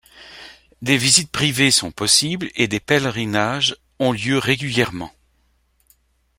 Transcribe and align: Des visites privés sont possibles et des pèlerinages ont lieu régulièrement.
Des 0.81 0.97
visites 0.97 1.29
privés 1.31 1.69
sont 1.69 1.91
possibles 1.91 2.49
et 2.55 2.67
des 2.67 2.79
pèlerinages 2.79 3.77
ont 3.99 4.11
lieu 4.13 4.39
régulièrement. 4.39 5.13